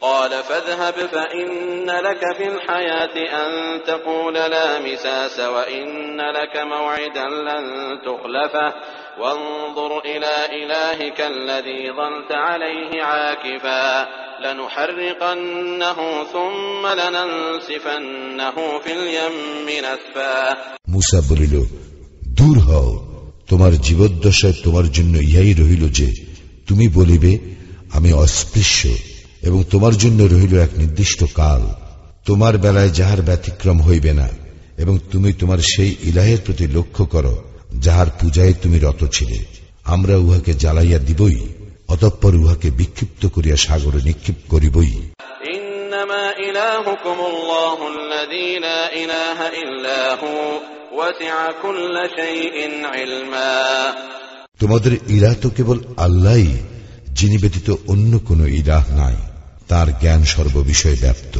[0.00, 3.50] قال فاذهب فإن لك في الحياة أن
[3.84, 7.64] تقول لا مساس وإن لك موعدا لن
[8.06, 8.74] تخلفه
[9.20, 14.08] وانظر إلى إلهك الذي ظلت عليه عاكفا
[14.40, 20.56] لنحرقنه ثم لننسفنه في اليم نسفا
[20.88, 21.54] মুসা বলিল
[22.38, 22.99] দূর হও
[23.51, 26.13] তোমার জীবদ্দশায় তোমার জন্য ইহাই রহিল যে,
[26.67, 27.37] তুমি বলিবে,
[27.91, 28.89] আমি অস্পৃশ্য
[29.41, 31.61] এবং তোমার জন্য রহিল এক নির্দিষ্ট কাল।
[32.25, 34.29] তোমার বেলায় যাহার ব্যতিক্রম হইবে না
[34.77, 37.43] এবং তুমি তোমার সেই ইলাহের প্রতি লক্ষ্য করো,
[37.79, 39.39] যাহার পূজায় তুমি রত ছিলে।
[39.83, 41.35] আমরা উহাকে জ্বালাইয়া দিবই,
[41.87, 44.91] অতঃপর উহাকে বিক্ষিপ্ত করিয়া সাগরে নিক্ষিপ করিবই।
[46.10, 50.60] إنما إلهكم الله الذي لا إله إلا هو
[50.92, 53.94] وسع كل شيء علما
[54.60, 56.42] তোমাদের ইরা তো কেবল আল্লাহ
[57.18, 59.16] যিনি ব্যতীত অন্য কোন ইরাহ নাই
[59.68, 61.34] তার জ্ঞান সর্ববিষয়ে ব্যাপ্ত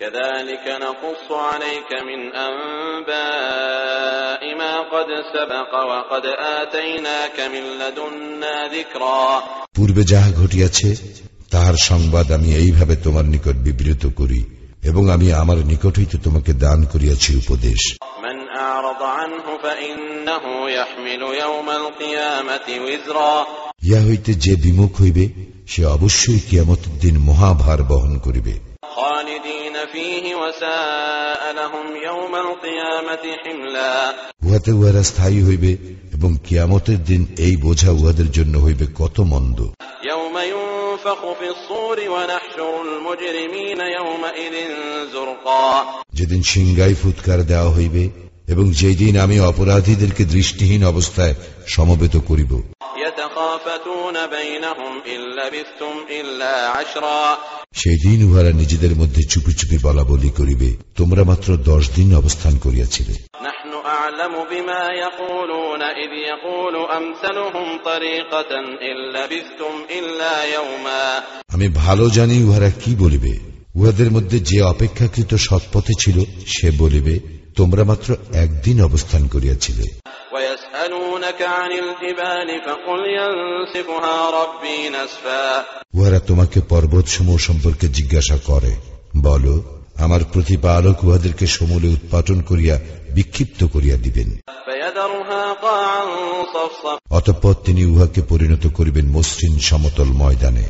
[0.00, 6.24] كذلك نقص عليك من أنباء ما قد سبق وقد
[6.58, 9.26] آتيناك من لدنا ذكرا
[9.76, 10.88] পূর্বে যাহা ঘটিয়াছে
[11.51, 14.43] তাহার সংবাদ আমি এইভাবে তোমার নিকট বিবৃত করি
[14.83, 17.97] এবং আমি আমার নিকট হইতে তোমাকে দান করিয়াছি উপদেশ।
[23.83, 25.29] ইয়া হইতে যে বিমুখ হইবে
[25.67, 28.53] সে অবশ্যই কিয়ামত দিন মহাভার বহন করিবে।
[34.47, 35.77] উহাতে উহারা স্থায়ী হইবে
[36.21, 39.59] এবং কিয়ামতের দিন এই বোঝা উহাদের জন্য হইবে কত মন্দ।
[46.13, 51.35] যেদিন সিংগাই ফুৎকার দেওয়া হইবে এবং যেদিন আমি অপরাধীদেরকে দৃষ্টিহীন অবস্থায়
[51.67, 52.61] সমবেত করিব।
[57.73, 63.13] সেদিন উহারা নিজেদের মধ্যে চুপি চুপি বলা বলি করিবে। তোমরা মাত্র দশ দিন অবস্থান করিয়াছিলে।
[71.53, 73.37] আমি ভালো জানি উহারা কি বলিবে।
[73.75, 79.83] উহাদের মধ্যে যে অপেক্ষাকৃত সৎপথে ছিল সে বলিবে তোমরা মাত্র একদিন অবস্থান করিয়াছিলে।
[85.93, 88.75] উহারা তোমাকে পর্বত সমূহ সম্পর্কে জিজ্ঞাসা করে।
[89.17, 92.79] বলো আমার প্রতিপালক উহাদেরকে সমূলে উৎপাটন করিয়া
[93.13, 94.37] বিক্ষিপ্ত করিয়া দিবেন।
[97.09, 100.63] অতঃপর তিনি উহাকে পরিণত করিবেন মসৃণ সমতল ময়দানে।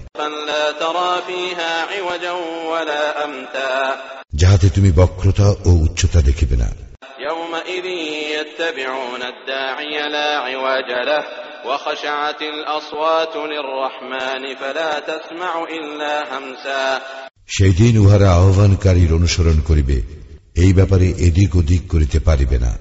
[4.36, 6.72] যাহাতে তুমি বক্রতা ও উচ্চতা দেখিবে না।
[17.48, 20.21] সেই দিন উহারা আহ্বানকারীর অনুসরণ করিবে।
[20.56, 22.78] এই ব্যাপারে এদিক ওদিক করিতে পারিবে না।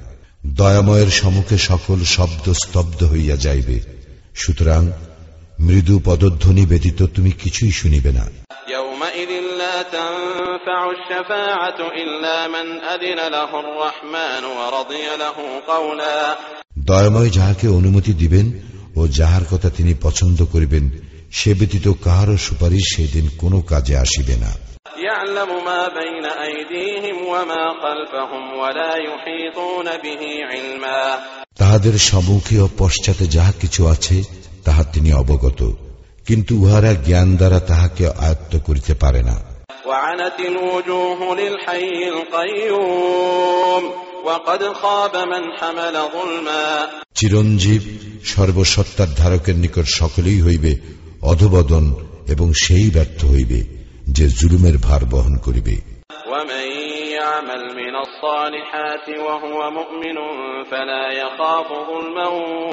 [0.47, 3.81] দয়াময়ের সমুখে সকল শব্দ স্তব্ধ হইয়া যাইবে।
[4.35, 4.91] সুতরাং
[5.61, 8.29] মৃদু পদধ্বনি ব্যতীত তুমি কিছুই শুনিবে না।
[16.79, 18.53] দয়াময় যাহাকে অনুমতি দিবেন
[18.97, 20.91] ও যাহার কথা তিনি পছন্দ করিবেন
[21.33, 28.44] সে ব্যতীত কাহারও সুপারিশ সেদিন কোনো কাজে আসিবে না। يعلم ما بين أيديهم وما خلفهم
[28.54, 31.02] ولا يحيطون به علما
[31.60, 34.18] তাহাদের সম্মুখে ও পশ্চাতে যাহা কিছু আছে
[34.66, 35.60] তাহা তিনি অবগত
[36.28, 39.38] কিন্তু উহারা জ্ঞান দ্বারা তাহাকে আয়ত্ত করিতে পারে না
[39.88, 43.84] وعنت الوجوه للحي القيوم
[44.26, 46.66] وقد خاب من حمل ظلما
[47.20, 47.84] চিরঞ্জীব
[48.32, 50.72] সর্বসত্তার ধারকের নিকট সকলেই হইবে
[51.24, 51.86] অধবদন
[52.34, 53.60] এবং সেই ব্যর্থ হইবে
[54.10, 55.76] যে জুলুমের ভার বহন করিবে
[56.32, 56.66] ومن
[57.18, 60.18] يعمل من الصالحات وهو مؤمن
[60.72, 62.28] فلا يخاف ظلما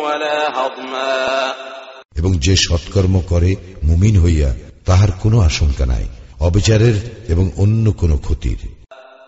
[0.05, 1.13] ولا هضما
[2.17, 3.51] এবং যে সৎকর্ম করে
[3.83, 4.51] মুমিন হইয়া
[4.87, 6.07] তাহার কোনো আশঙ্কা নাই
[6.41, 6.97] অবিচারের
[7.29, 8.61] এবং অন্য কোনো ক্ষতির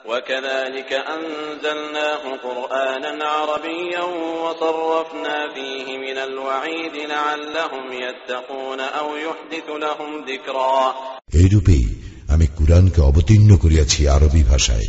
[0.07, 4.03] وكذلك أنزلناه قرآنا عربيا
[4.45, 10.95] وصرفنا فيه من الوعيد لعلهم يتقون أو يحدث لهم ذكرا
[11.35, 11.85] এইরূপেই
[12.29, 14.89] আমি কুরআনকে অবতীর্ণ করিয়াছি আরবি ভাষায়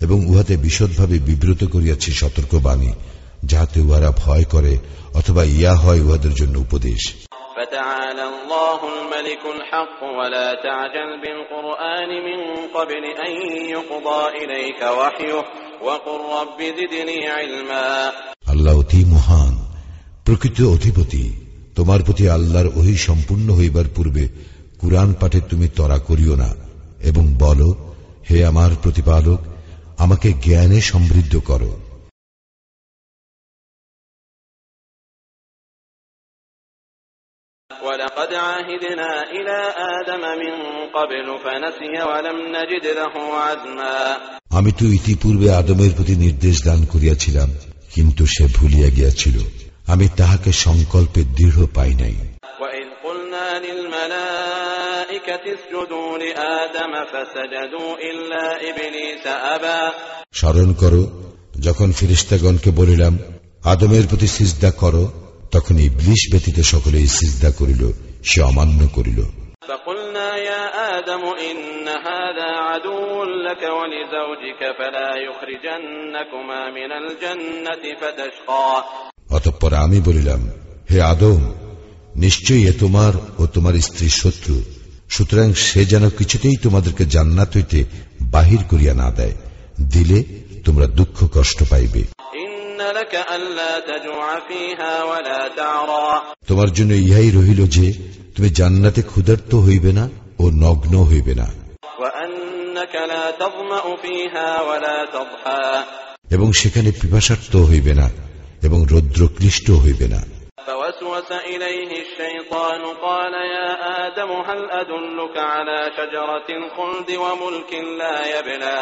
[0.00, 2.90] এবং উহাতে বিশদভাবে বিব্রত করিয়াছি সতর্কবাণী
[3.44, 4.72] যাহাতে উহারা ভয় করে
[5.14, 7.02] অথবা ইয়া হয় উহাদের জন্য উপদেশ
[7.58, 12.40] فتعالى الله الملك الحق ولا تعجل بالقرآن من
[12.76, 13.32] قبل أن
[13.68, 15.44] يقضى إليك وحيه
[15.82, 17.86] وقل رب زدني علما
[18.52, 19.54] আল্লাহ অতি মহান
[20.26, 21.24] প্রকৃত অধিপতি
[21.74, 24.24] তোমার প্রতি আল্লাহর ওহি সম্পূর্ণ হইবার পূর্বে
[24.80, 26.50] কুরআন পাঠে তুমি তরা করিও না
[27.00, 27.68] এবং বলো
[28.28, 29.40] হে আমার প্রতিপালক
[29.98, 31.70] আমাকে জ্ঞানে সমৃদ্ধ করো
[37.70, 39.58] ولقد عهدنا إلى
[39.96, 40.54] آدم من
[40.88, 43.96] قبل فنسي ولم نجد له عزما
[44.52, 47.48] আমি তো ইতিপূর্বে আদমের প্রতি নির্দেশ দান করিয়াছিলাম
[47.94, 49.36] কিন্তু সে ভুলিয়া গিয়াছিল
[49.86, 52.16] আমি তাহাকে সংকল্পে দৃঢ় পাই নাই
[52.60, 54.49] وإذ قلنا للملائكة
[60.33, 63.17] স্মরণ করো যখন ফিরিস্তাগণকে বলিলাম
[63.63, 65.11] আদমের প্রতি সিজদা করো
[65.51, 67.91] তখন ইবলিশ ব্যতীত সকলেই সিজদা করিল
[68.23, 69.21] সে অমান্য করিল।
[79.29, 80.51] অতঃপর আমি বলিলাম
[80.91, 81.53] হে আদম
[82.15, 84.80] নিশ্চয়ই এ তোমার ও তোমার স্ত্রীর শত্রু।
[85.11, 87.85] সুতরাং সে যেন কিছুতেই তোমাদেরকে জান্নাত হইতে
[88.21, 89.31] বাহির করিয়া না দেয়।
[89.81, 90.23] দিলে
[90.65, 92.03] তোমরা দুঃখ কষ্ট পাইবে।
[96.47, 97.93] তোমার জন্য ইহাই রহিল যে
[98.35, 101.47] তুমি জান্নাতে ক্ষুধার্ত হইবে না ও নগ্ন হইবে না।
[106.29, 108.09] এবং সেখানে পিপাসার্থ হইবে না
[108.61, 113.70] এবং রৌদ্রক্লিষ্ট হইবে না। فوسوس إليه الشيطان قال يا
[114.06, 118.80] آدم هل أدلك على شجرة الخلد وملك لا يبلى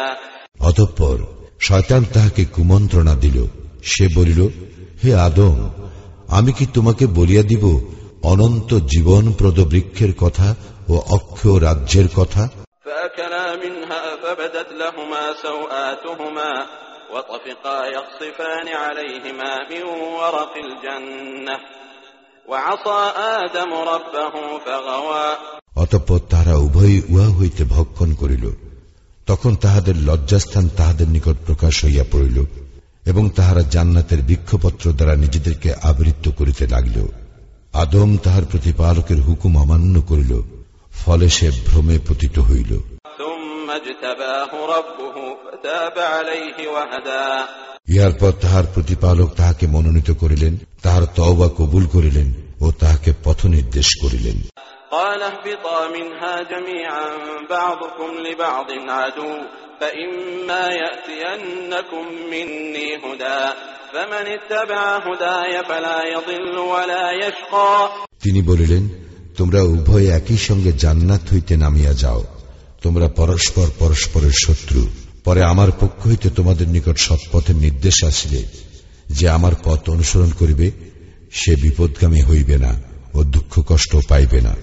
[0.59, 1.17] অতঃপর
[1.59, 3.37] শয়তান তাহাকে কুমন্ত্রণা দিল
[3.83, 4.41] সে বলিল
[5.01, 5.57] হে আদম
[6.29, 7.65] আমি কি তোমাকে বলিয়া দিব
[8.23, 10.47] অনন্ত জীবনপ্রদ বৃক্ষের কথা
[10.89, 12.43] ও অক্ষয় রাজ্যের কথা
[12.85, 16.51] فأكلا منها فبدت لهما سوآتهما
[17.13, 21.55] وطفقا يخصفان عليهما من ورق الجنة
[22.45, 23.01] وعصى
[23.35, 25.27] آدم ربه فغوى
[25.75, 28.45] অতঃপর তাহারা উভয়ই উহা হইতে ভক্ষণ করিল
[29.27, 32.37] তখন তাহাদের লজ্জাস্থান তাহাদের নিকট প্রকাশ হইয়া পড়িল
[33.05, 36.97] এবং তাহারা জান্নাতের বৃক্ষপত্র দ্বারা নিজেদেরকে আবৃত্ত করিতে লাগিল
[37.73, 40.33] আদম তাহার প্রতিপালকের হুকুম অমান্য করিল
[40.93, 42.71] ফলে সে ভ্রমে পতিত হইল
[47.87, 52.27] ইহার পর তাহার প্রতিপালক তাহাকে মনোনীত করিলেন তাহার তওবা কবুল করিলেন
[52.61, 54.37] ও তাহাকে পথ নির্দেশ করিলেন
[54.91, 57.07] قال اهبطا منها جميعا
[57.49, 59.31] بعضكم لبعض عدو
[59.81, 63.41] فإما يأتينكم مني هدى
[63.93, 67.73] فمن اتبع هداي فلا يضل ولا يشقى
[68.23, 68.83] তিনি বলিলেন
[69.37, 72.21] তোমরা উভয় একই সঙ্গে জান্নাত হইতে নামিয়া যাও
[72.83, 74.81] তোমরা পরস্পর পরস্পরের শত্রু
[75.23, 78.41] পরে আমার পক্ষ হইতে তোমাদের নিকট সৎপথের নির্দেশ আসিলে
[79.09, 80.67] যে আমার পথ অনুসরণ করিবে
[81.31, 82.71] সে বিপদগামী হইবে না
[83.13, 84.55] ও দুঃখ কষ্ট পাইবে না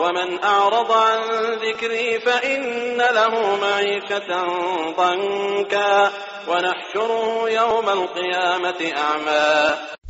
[0.00, 1.20] ومن أعرض عن
[1.58, 2.62] ذكري فإن
[3.10, 4.30] له معيشة
[5.00, 5.94] ضنكا
[6.50, 9.48] ونحشره يوم القيامة أعمى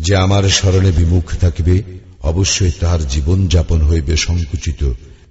[0.01, 1.75] যে আমার স্মরণে বিমুখ থাকিবে
[2.23, 4.81] অবশ্যই তাহার জীবন যাপন হইবে সংকুচিত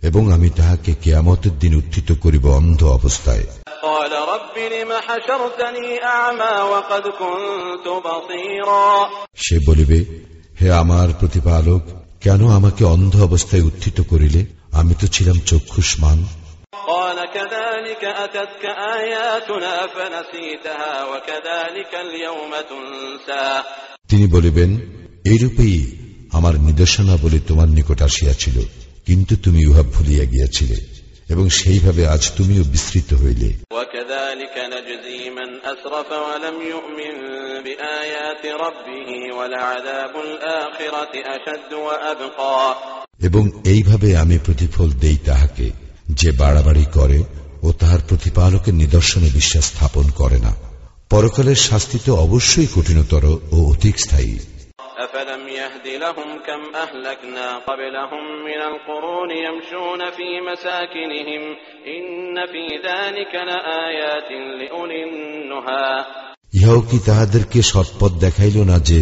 [0.04, 3.46] এবং আমি তাহাকে কেয়ামতের দিন উত্থিত করিব অন্ধ অবস্থায়।
[9.36, 10.04] সে বলিবে
[10.60, 11.82] হে আমার প্রতিপালক
[12.20, 14.46] কেন আমাকে অন্ধ অবস্থায় উত্থিত করিলে?
[14.72, 16.26] আমি তো ছিলাম চক্ষুষ্মান।
[24.08, 24.76] তিনি বলিবেন
[25.24, 25.96] এইরূপেই
[26.32, 28.60] আমার নির্দেশনাবলী তোমার নিকট আসিয়াছিল।
[29.06, 30.76] কিন্তু তুমি উহা ভুলিয়া গিয়াছিলে
[31.28, 33.52] এবং সেইভাবে আজ তুমিও বিস্তৃত হইলে।
[43.22, 45.70] এবং এইভাবে আমি প্রতিফল দেই তাহাকে
[46.10, 47.22] যে বাড়াবাড়ি করে
[47.62, 50.54] ও তাহার প্রতিপালকের নিদর্শনে বিশ্বাস স্থাপন করে না।
[51.10, 54.38] পরকালের শাস্তি তো অবশ্যই কঠিনতর ও অধিক স্থায়ী।
[54.99, 61.43] أفلم يهد لهم كم أهلكنا قبلهم من القرون يمشون في مساكنهم
[61.87, 66.05] إن في ذلك لآيات لأولي النهى
[66.53, 68.99] ইহাও কি তাহাদেরকে সৎপথ দেখাইল না যে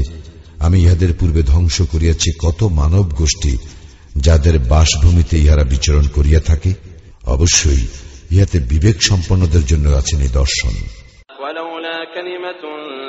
[0.66, 3.54] আমি ইহাদের পূর্বে ধ্বংস করিয়াছি কত মানব গোষ্ঠী
[4.26, 6.72] যাদের বাসভূমিতে ইহারা বিচরণ করিয়া থাকে
[7.28, 7.84] অবশ্যই
[8.32, 11.01] ইহাতে বিবেক সম্পন্নদের জন্য আছে নিদর্শন ولولا
[12.16, 12.64] كلمة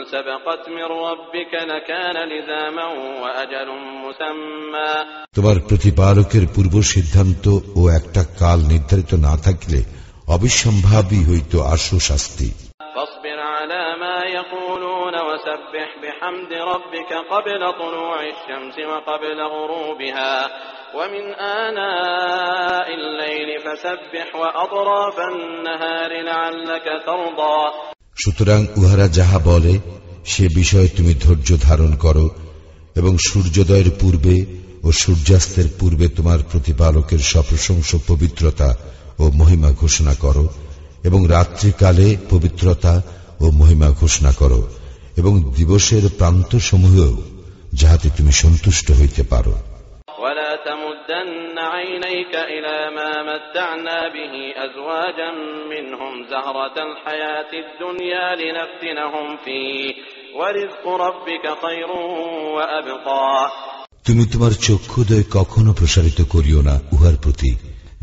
[0.04, 2.86] سبقت من ربك لكان لزاما
[3.22, 3.68] وأجل
[4.04, 4.92] مسمى
[5.36, 7.44] তোমার প্রতিপালকের পূর্ব সিদ্ধান্ত
[7.78, 9.78] ও একটা কাল নির্ধারিত না থাকলে
[10.34, 12.50] অবিসম্ভাবী হইত আশু শাস্তি
[12.94, 20.34] فاصبر على ما يقولون وسبح بحمد ربك قبل طلوع الشمس وقبل غروبها
[20.94, 21.24] ومن
[21.64, 27.60] آناء الليل فسبح وأطراف النهار لعلك ترضى
[28.15, 29.79] সুতরাং উহারা যাহা বলে,
[30.25, 32.29] সে বিষয়ে তুমি ধৈর্য ধারণ করো,
[32.95, 34.45] এবং সূর্যোদয়ের পূর্বে
[34.83, 38.75] ও সূর্যাস্তের পূর্বে তোমার প্রতিপালকের সপ্রশংস পবিত্রতা
[39.19, 40.49] ও মহিমা ঘোষণা করো,
[41.03, 43.01] এবং রাত্রিকালে পবিত্রতা
[43.39, 44.67] ও মহিমা ঘোষণা করো,
[45.17, 47.21] এবং দিবসের প্রান্তসমূহেও
[47.73, 49.72] যাহাতে তুমি সন্তুষ্ট হইতে পারো।
[51.82, 55.30] عينيك إلى ما متعنا به أزواجا
[55.70, 59.94] منهم زهرة الحياة الدنيا لنفتنهم فيه
[60.34, 61.90] ورزق ربك خير
[62.54, 63.50] وأبقى
[64.06, 67.50] তুমি তোমার চক্ষুদয় কখনো প্রসারিত করিও না উহার প্রতি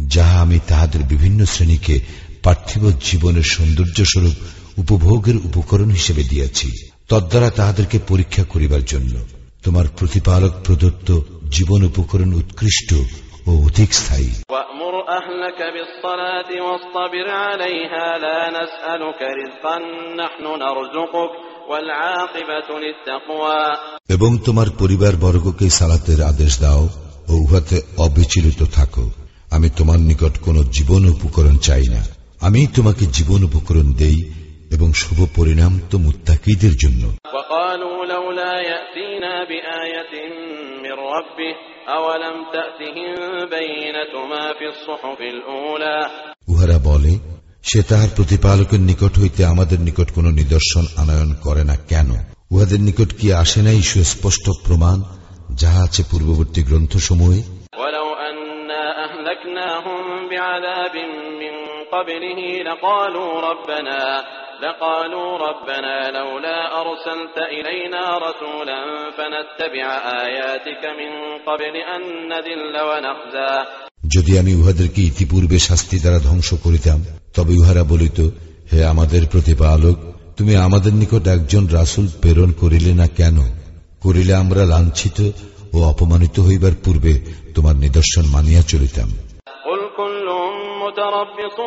[0.07, 1.95] যাহা আমি তাহাদের বিভিন্ন শ্রেণীকে
[2.43, 4.37] পার্থিব জীবনের সৌন্দর্য স্বরূপ
[4.77, 6.67] উপভোগের উপকরণ হিসেবে দিয়াছি
[7.09, 9.13] তদ্বারা তাহাদেরকে পরীক্ষা করিবার জন্য
[9.63, 11.09] তোমার প্রতিপালক প্রদত্ত
[11.49, 12.89] জীবন উপকরণ উৎকৃষ্ট
[13.46, 14.30] ও অধিক স্থায়ী।
[24.08, 26.88] এবং তোমার পরিবার বর্গকে সালাতের আদেশ দাও
[27.28, 29.10] ও উহাতে অবিচলিত থাকো।
[29.50, 32.06] আমি তোমার নিকট কোন জীবন উপকরণ চাই না।
[32.40, 34.39] আমি তোমাকে জীবন উপকরণ দেই
[34.75, 37.03] এবং শুভ পরিণাম তো মুত্তাকিদের জন্য
[37.35, 40.13] وقالوا لولا يأتينا بآية
[40.83, 41.53] من ربه
[41.95, 43.15] أولم تأتهم
[43.49, 45.97] بينة ما في الصحف الأولى
[46.47, 47.13] উহারা বলে
[47.69, 52.09] সে তাহার প্রতিপালকের নিকট হইতে আমাদের নিকট কোন নিদর্শন আনয়ন করে না কেন
[52.53, 54.97] উহাদের নিকট কি আসে নাই সুস্পষ্ট প্রমাণ
[55.61, 57.41] যাহা আছে পূর্ববর্তী গ্রন্থসমূহে
[57.81, 60.95] ولو أنا أهلكناهم بعذاب
[61.41, 61.53] من
[61.93, 63.99] قبله لقالوا ربنا
[64.61, 68.79] لقالوا ربنا لولا أرسلت إلينا رسولا
[69.11, 69.87] فنتبع
[70.25, 71.11] آياتك من
[71.47, 73.51] قبل أن نذل ونخزى
[74.15, 76.99] যদি আমি উহাদেরকে ইতিপূর্বে শাস্তি দ্বারা ধ্বংস করিতাম
[77.35, 78.19] তবে উহারা বলিত
[78.71, 79.97] হে আমাদের প্রতিপালক
[80.37, 83.37] তুমি আমাদের নিকট একজন রাসূল প্রেরণ করিলে না কেন
[84.01, 85.17] করিলে আমরা লাঞ্ছিত
[85.73, 87.13] ও অপমানিত হইবার পূর্বে
[87.55, 89.28] তোমার নিদর্শন মানিয়া চলিতাম قل كل
[90.89, 91.57] متربص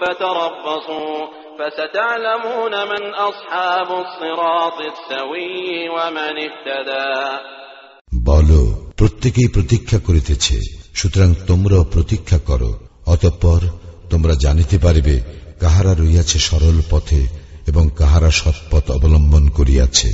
[0.00, 1.18] فتربصوا
[1.58, 7.14] فستعلمون من أصحاب الصراط السوي ومن اهتدى
[8.28, 8.50] বল
[9.00, 10.56] প্রত্যেকেই প্রতীক্ষা করিতেছে
[10.94, 12.70] সুতরাং তোমরাও প্রতীক্ষা করো
[13.06, 13.60] অতঃপর
[14.10, 15.16] তোমরা জানিতে পারিবে
[15.60, 17.22] কাহারা রইয়াছে সরল পথে
[17.66, 20.10] এবং কাহারা সৎপথ অবলম্বন করিয়াছে